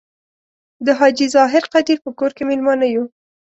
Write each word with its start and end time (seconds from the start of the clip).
د 0.85 0.87
حاجي 0.99 1.27
ظاهر 1.35 1.63
قدیر 1.73 1.97
په 2.05 2.11
کور 2.19 2.31
کې 2.37 2.43
میلمانه 2.49 2.85
یو. 2.93 3.05